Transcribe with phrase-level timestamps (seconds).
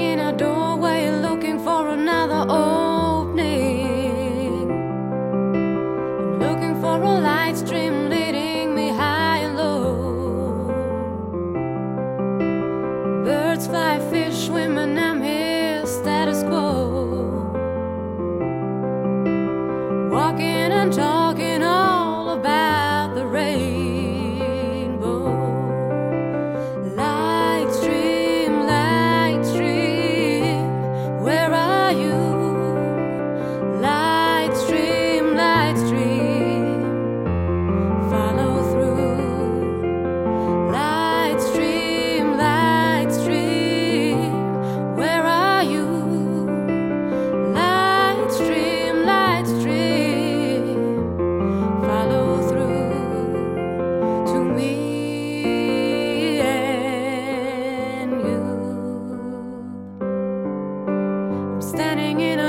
[0.00, 3.68] in a doorway looking for another opening.
[6.40, 10.64] Looking for a light stream leading me high and low.
[13.24, 14.98] Birds fly, fish swim, and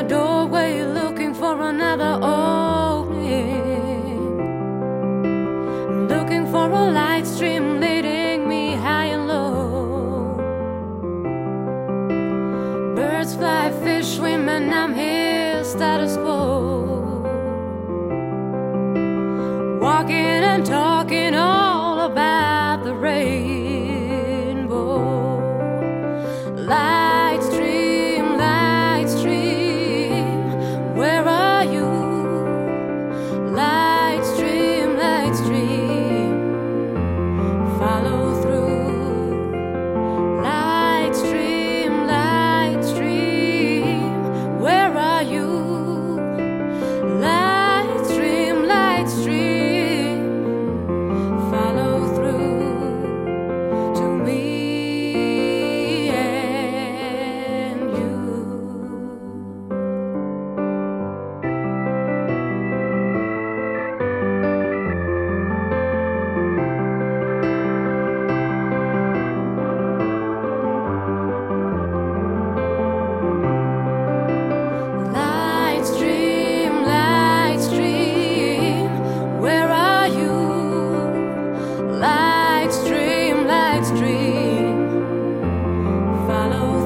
[0.10, 3.20] doorway looking for another opening.
[6.08, 10.36] Looking for a light stream leading me high and low.
[12.96, 16.79] Birds fly, fish swim, and I'm here, status quo.
[86.50, 86.79] follow